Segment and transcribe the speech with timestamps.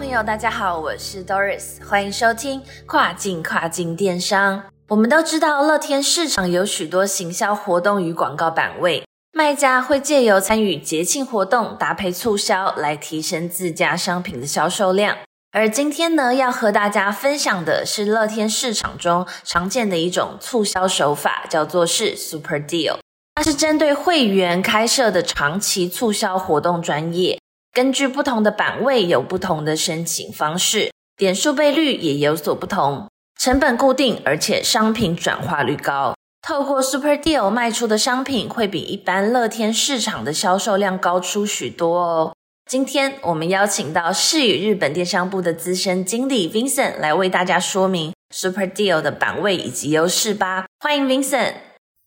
[0.00, 4.62] 朋友，大家好，我是 Doris，欢迎收听跨境跨境电商。
[4.88, 15.18] 我们都知道，乐天市场有许多行销活动与广告版位，卖家会借由参与节庆活动，搭配促销来提升自家商品的销售量。
[15.52, 22.96] 而今天呢，要和大家分享的是乐天市场中常见的一种促销手法，叫做是 Super Deal。
[23.34, 27.38] 它是针对会员开设的长期促销活动专业，
[27.80, 33.08] 根据不同的版位有不同的申请方式，点数倍率也有所不同，
[33.40, 36.14] 成本固定，而且商品转化率高。
[36.46, 42.34] 透过 Super Deal 卖出的商品会比一般乐天市场的销售量高出许多哦。
[42.70, 50.66] 今天我们邀请到世宇日本电商部的资深经理 Vincent 来为大家说明 Super Deal 的版位以及优势吧。
[50.80, 51.54] 欢迎 Vincent。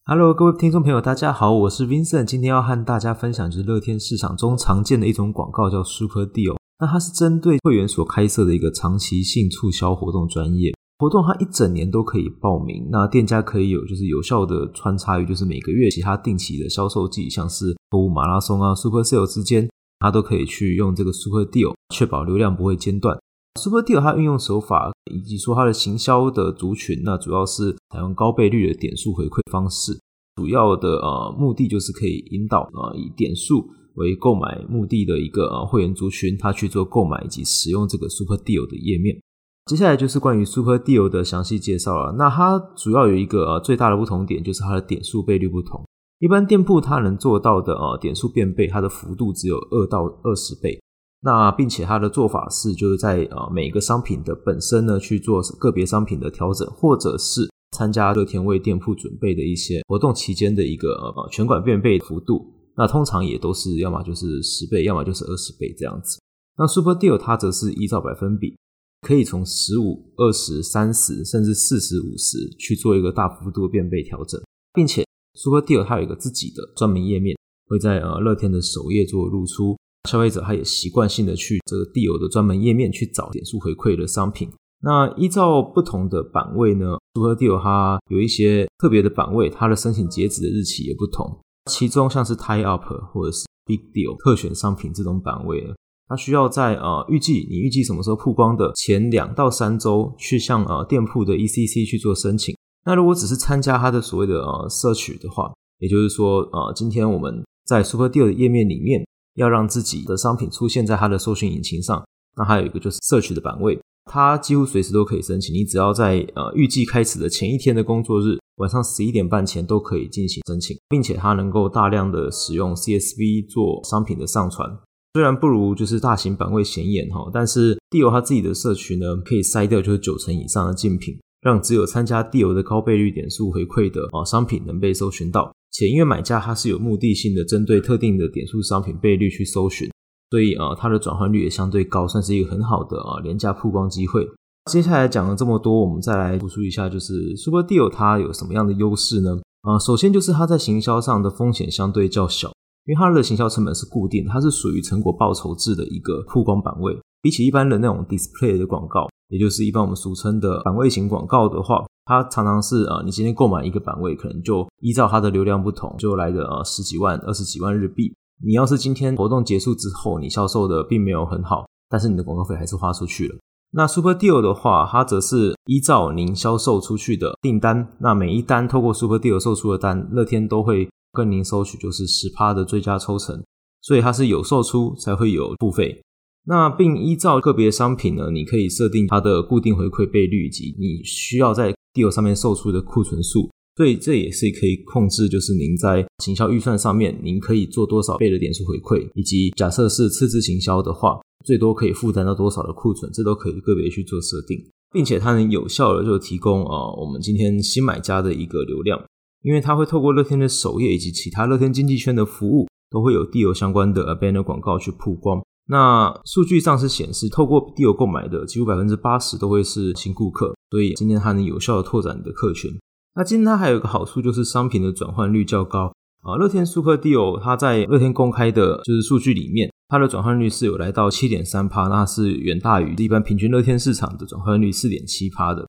[0.06, 2.26] Hello，各位听众朋友，大家好，我是 Vincent。
[2.26, 6.58] 今天要和大家分享就是乐天市场中常见的一种广告，叫 Super Deal。
[6.78, 12.86] 那它是针对会员所开设的一个长期性促销活动专业活动，它一整年都可以报名。
[12.92, 19.70] 那店家可以有就是有效的穿插于就是每个月其他定期的销售季，像是购物马拉松啊、Super Sale 之间。
[20.00, 23.18] 它都可以去用这个 Super Deal，确保流量不会间断。
[23.60, 30.00] Super Deal 它运用手法以及说它的行销的族群，那主要是采用高倍率的点数回馈方式，
[30.36, 39.22] 主要的呃目的就是可以引导呃以点数为购买目的的一个呃会员族群，他去做购买以及使用这个 Super Deal 的页面。
[39.68, 42.16] 接下来就是关于 Super Deal 的详细介绍了。
[42.18, 45.82] 那它主要有一个呃最大的不同点，就是它的点数倍率不同。
[46.20, 50.82] 一般店铺它能做到的呃点数变倍，它的幅度只有二到二十倍。
[51.26, 62.46] 那并且它的做法是，就是在呃每个商品的本身呢去做个别商品的调整，或者是参加乐天为店铺准备的一些活动期间的一个呃全馆变倍幅度。
[62.76, 66.20] 那通常也都是要么就是十倍，要么就是二十倍这样子。
[66.58, 68.58] 那 Super Deal 它则是依照百分比，
[69.02, 74.42] 可以从十五、二十、三十，甚至四十五十去做一个大幅度变倍调整，
[74.74, 75.04] 并且。
[75.36, 77.36] Super Deal 它有一个自己的专门页面，
[77.68, 79.76] 会在呃乐天的首页做露出。
[80.10, 84.50] 消费者他也习惯性的去这个 Deal 的专门页面去找点数回馈的商品。
[84.82, 91.40] 那依照不同的版位呢，Super Deal 它有一些特别的版位，它的申请截止的日期也不同。
[91.72, 92.84] 其中像是 Tie Up
[93.14, 95.64] 或者是 Big Deal 特选商品这种版位，
[96.10, 102.54] 它需要在呃预计你预计什么时候曝光的前两到三周去向呃店铺的 ECC 去做申请。
[102.86, 109.02] 那如果只是参加它的所谓的呃社取的话，也就是说，呃，今天我们在 Super Deal 的页面里面
[109.36, 112.04] 要让自己的商品出现在它的搜寻引擎上，
[112.36, 115.54] 那还有一个就是社取的版位，它几乎随时都可以申请。
[115.54, 124.70] 你只要在呃预计开始的前一天的工作日晚上十一点半前都可以进行申请，并且它能够大量的使用 CSV 做商品的上传。
[125.14, 131.20] 虽然不如就是大型版位显眼哈，但是 Deal 它自己的社群呢，可以筛掉就是九成以上的竞品。
[131.42, 139.90] 让只有参加 Deal 的高倍率点数回馈的啊商品能被搜寻到，且因为买家他是有目的性的针对特定的点数商品倍率去搜寻，
[140.30, 144.26] 所以啊它的转换率也相对高，算是一个很好的啊廉价曝光机会。
[144.72, 149.42] 接下来讲了这么多，我们再来复述一下，就是 Super Deal 它有什么样的优势呢？
[149.64, 152.50] 啊，首先就是它在行销上的风险相对较小，
[152.86, 159.10] 因为它的行销成本是固定，它是属于成果报酬制的一个曝光版位，比起一般的那种 Display 的广告。
[159.34, 168.14] 也就是一般我们俗称的版位型广告的话，它常常是呃，你今天购买一个版位，可能就依照它的流量不同，就来个呃十几万、二十几万日币。
[168.46, 173.36] 你要是今天活动结束之后，你销售的并没有很好，但是你的广告费还是花出去了。
[173.72, 183.44] 那 Super Deal 的话，它则是依照您销售出去的订单，那每一单透过 Super Deal 售出的单，乐天都会跟您收取就是十趴的最佳抽成，
[183.82, 186.00] 所以它是有售出才会有付费。
[186.46, 204.58] 那并依照个别商品呢，你可以设定它的固定回馈倍率以及你需要在 deal 上面售出的库存数，所以这也是可以控制，就是您在行销预算上面，您可以做多少倍的点数回馈，以及假设是次次行销的话，最多可以负担到多少的库存，这都可以个别去做设定，
[204.92, 209.02] 并且它能有效的就提供啊我们今天新买家的一个流量，
[209.44, 215.42] 因为它会透过乐天的首页以及其他乐天经济圈的服务，都会有 deal 相关的 banner 广告去曝光。
[215.68, 222.72] 那数据上是显示，透过 Deal 购买的几乎百分之八十都会是新顾客，所以今天它能有效的拓展你的客群。
[223.16, 225.94] 那今天它还有一个好处就是商品的转换率较高
[226.24, 226.36] 啊。
[226.36, 235.66] 乐天 Super Deal 它在乐天公开的就是数据里面，它的转换率是有来到七点三趴，那是远大于一般平均乐天市场的转换率四点七趴的。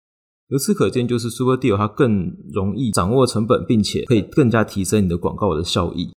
[0.49, 6.11] 由此可见，就是 Super Deal 它更容易掌握成本，并且可以更加提升你的广告的效益。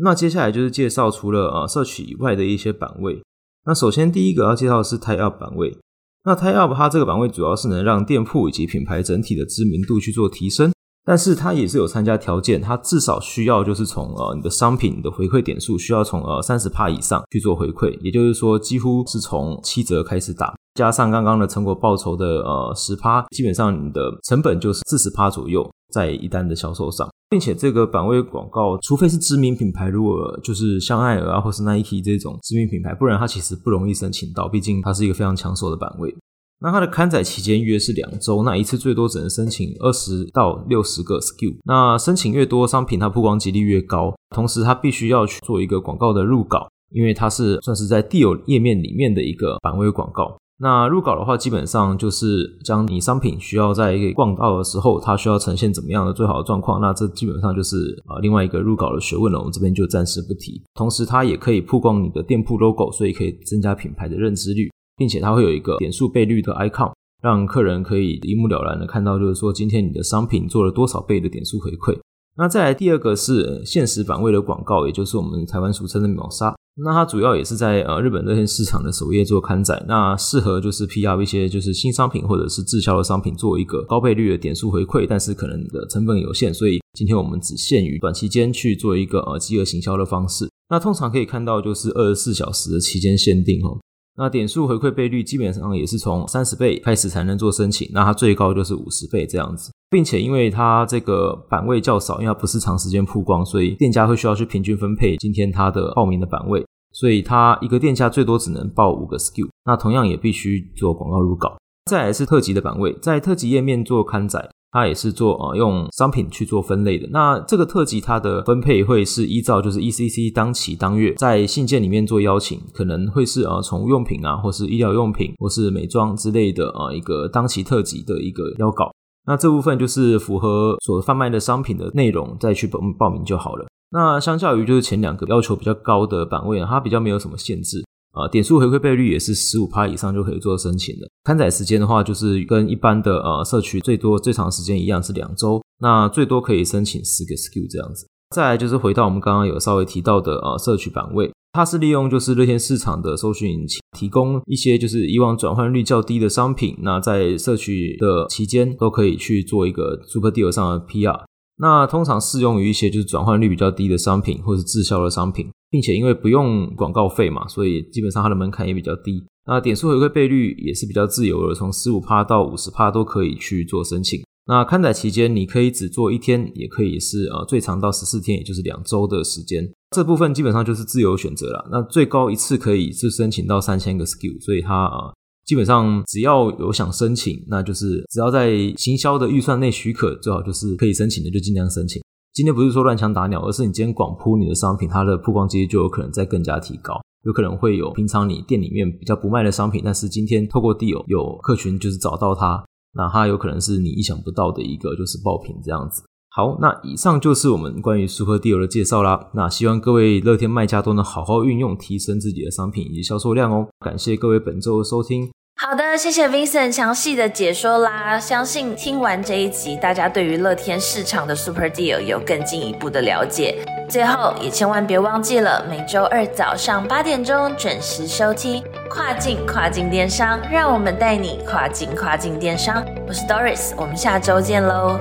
[0.00, 3.22] 那接下来就是介绍除了呃社区以外的一些版位。
[3.66, 5.76] 那首先第一个要介绍的是 Tie Up 版位。
[6.24, 10.72] 那 Tie Up 它这个版位主要是能让店铺以及品牌整体的知名度去做提升，
[11.04, 20.54] 但是它也是有参加条件，它至少需要就是从呃你的商品的回馈点数需要从呃三十帕以上去做回馈，也就是说几乎是从七折开始打。
[20.74, 36.14] 加上刚刚的成果报酬的呃十趴，基本上你的成本就是四十趴左右在一单的销售上，并且这个版位广告，除非是知名品牌，如果就是香奈儿啊或是 Nike 这种知名品牌，不然它其实不容易申请到，毕竟它是一个非常抢手的版位。
[36.60, 50.36] 那它的刊载期间约是两周，那一次最多只能申请二十到六十个 SKU，那申请越多，商品它曝光几率越高，同时它必须要去做一个广告的入稿，因为它是算是在 Deal 页面里面的一个版位广告。
[50.60, 56.80] 那入稿的话，基本上就是将你商品需要在一个逛到的时候，它需要呈现怎么样的最好的状况。
[56.80, 60.60] 那这基本上就是啊另外一个入稿的学问了，我们这边就暂时不提。
[60.74, 66.90] 同时，它也可以曝光你的店铺 logo，所以可以增加品牌的认知率，并且它会有一个点数倍率的 icon，
[67.22, 71.96] 让客人可以一目了然的看到，就是说今天你的商品做了多少倍的点数回馈。
[72.36, 76.52] 那再来第二个是现实版位的广告，也就是我们台湾俗称的秒杀。
[76.80, 90.48] 那它主要也是在呃日本这些市场的首页做刊载，那适合就是 PR 一些就是新商品或者是滞销的商品做一个高倍率的点数回馈，但是可能的成本有限，所以今天我们只限于短期间去做一个呃饥饿行销的方式。
[90.70, 93.78] 那通常可以看到就是二十四小时的期间限定哦。
[94.16, 111.56] 那点数回馈倍率基本上也是从三十倍开始才能做申请，那它最高就是五十倍这样子，并且因为它这个版位较少，因为它不是长时间曝光，所以店家会需要去平均分配今天它的报名的版位，所以它一个店家最多只能报五个 SKU，那同样也必须做广告入稿。
[111.90, 114.48] 再来是特级的版位，在特级页面做刊载。
[114.70, 117.08] 它也是做呃用商品去做分类的。
[117.10, 128.90] 那这个特辑它的分配会是依照就是 ECC 当期当月在信件里面做邀请，可能会是呃宠物用品啊，或是医疗用品，或是美妆之类的呃一个当期特辑的一个邀稿。
[129.28, 133.66] 那这部分就是符合所贩卖的商品的内容再去报报名就好了。
[133.90, 137.84] 那相较于就是前两个要求比较高的版位啊，它比较没有什么限制。
[138.12, 141.06] 啊，点数回馈倍率也是十五趴以上就可以做申请的。
[141.24, 148.08] 刊载时间的话，就是跟一般的呃社区最多最长时间一样是两周，那最多可以申请十个 SKU 这样子。
[148.34, 161.24] 再来就是回到我们刚刚有稍微提到的呃社区版位，它是利用就是热天市场的搜寻引擎，提供一些就是以往转换率较低的商品，那在社区的期间都可以去做一个 Super Deal 上的 PR。
[161.60, 165.48] 那通常适用于一些就是转换率比较低的商品或者滞销的商品。
[165.70, 169.22] 并且因为不用广告费嘛，所以基本上它的门槛也比较低。
[169.46, 174.18] 那点数回馈倍率也是比较自由的，从十五趴到五十趴都可以去做申请。
[174.48, 179.62] 那刊载期间你可以只做一天，也可以是呃最长到十四天，也就是两周的时间。
[179.94, 181.68] 这部分基本上就是自由选择了。
[181.70, 185.12] 那最高一次可以是申请到三千个 SKU，所以它啊
[185.44, 192.02] 基本上只要有想申请，那就是只要在行销的预算内许可，最好就是可以申请的就尽量申请。
[192.32, 196.94] 今天不是说乱枪打鸟，而是你今天广铺你的商品，它的曝光几率就有可能再更加提高。
[197.24, 202.64] 有可能会有平常你店里面比较不卖的商品，但是今天透过 deal 有客群就是找到它，
[202.98, 206.02] 那它有可能是你意想不到的一个就是爆品这样子。
[206.30, 209.30] 好，那以上就是我们关于 Super Deal 的介绍啦。
[209.34, 213.66] 那希望各位乐天卖家都能好好运用，提升自己的商品以及销售量哦。
[213.80, 215.30] 感谢各位本周的收听。
[215.60, 218.16] 好的，谢谢 Vincent 详细的解说啦。
[218.18, 223.56] 相信听完这一集，大家对于乐天市场的 Super Deal 有更进一步的了解。
[223.90, 232.84] 最后，也千万别忘记了每周二早上八点钟准时收听跨境跨境电商，让我们带你跨境跨境电商。
[233.08, 234.96] 我是 Doris，我们下周见喽。